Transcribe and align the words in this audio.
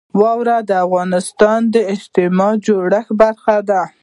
واوره 0.19 0.57
د 0.69 0.71
افغانستان 0.85 1.59
د 1.73 1.75
اجتماعي 1.93 2.55
جوړښت 2.65 3.11
برخه 3.21 3.55
ده. 3.69 3.81